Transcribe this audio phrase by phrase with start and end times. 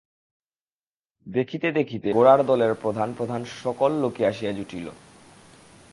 [1.27, 4.87] দেখিতে দেখিতে গোরার দলের প্রধান প্রধান সকল লোকই আসিয়া জুটিল।